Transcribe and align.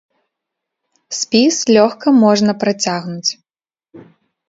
Спіс 1.19 1.55
лёгка 1.75 2.07
можна 2.25 2.51
працягнуць. 2.67 3.31